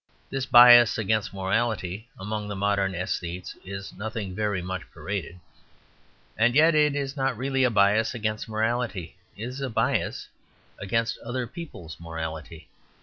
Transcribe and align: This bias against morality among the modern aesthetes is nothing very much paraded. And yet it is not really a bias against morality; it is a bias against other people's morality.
This 0.31 0.47
bias 0.47 0.97
against 0.97 1.31
morality 1.31 2.07
among 2.17 2.47
the 2.47 2.55
modern 2.55 2.95
aesthetes 2.95 3.55
is 3.63 3.93
nothing 3.93 4.33
very 4.33 4.59
much 4.59 4.81
paraded. 4.91 5.39
And 6.35 6.55
yet 6.55 6.73
it 6.73 6.95
is 6.95 7.15
not 7.15 7.37
really 7.37 7.63
a 7.63 7.69
bias 7.69 8.15
against 8.15 8.49
morality; 8.49 9.15
it 9.37 9.43
is 9.45 9.61
a 9.61 9.69
bias 9.69 10.27
against 10.79 11.19
other 11.19 11.45
people's 11.45 11.99
morality. 11.99 12.67